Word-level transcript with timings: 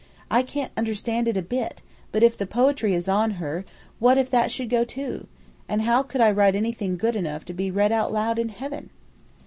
I 0.31 0.41
can't 0.41 0.71
understand 0.75 1.27
it 1.27 1.37
a 1.37 1.43
bit; 1.43 1.83
but 2.11 2.23
if 2.23 2.35
the 2.35 2.47
poetry 2.47 2.95
is 2.95 3.07
on 3.07 3.29
her, 3.37 3.65
what 3.99 4.17
if 4.17 4.31
that 4.31 4.49
should 4.51 4.67
go, 4.67 4.83
too? 4.83 5.27
And 5.69 5.83
how 5.83 6.01
could 6.01 6.21
I 6.21 6.31
write 6.31 6.55
anything 6.55 6.97
good 6.97 7.15
enough 7.15 7.45
to 7.45 7.53
be 7.53 7.69
read 7.69 7.91
out 7.91 8.11
loud 8.11 8.39
in 8.39 8.49
heaven?" 8.49 8.89